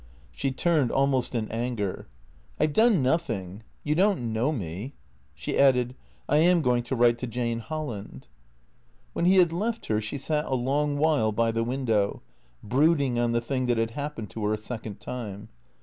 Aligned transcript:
She 0.31 0.51
turned, 0.51 0.89
almost 0.91 1.35
in 1.35 1.47
anger." 1.51 2.07
I 2.59 2.65
've 2.65 2.73
done 2.73 3.03
nothing. 3.03 3.61
You 3.83 3.93
don't 3.93 4.33
know 4.33 4.51
me." 4.51 4.95
She 5.35 5.59
added," 5.59 5.93
I 6.27 6.37
am 6.37 6.63
going 6.63 6.81
to 6.85 6.95
write 6.95 7.19
to 7.19 7.27
Jane 7.27 7.59
Holland." 7.59 8.25
Wlien 9.15 9.27
he 9.27 9.35
had 9.35 9.53
left 9.53 9.85
her 9.85 10.01
she 10.01 10.17
sat 10.17 10.45
a 10.45 10.55
long 10.55 10.97
while 10.97 11.31
by 11.31 11.51
the 11.51 11.63
window, 11.63 12.23
brooding 12.63 13.19
on 13.19 13.31
the 13.31 13.41
thing 13.41 13.67
that 13.67 13.77
had 13.77 13.91
happened 13.91 14.31
to 14.31 14.43
her 14.45 14.55
a 14.55 14.57
second 14.57 14.99
time. 15.01 15.49